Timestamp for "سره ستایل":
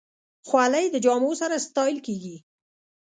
1.41-1.97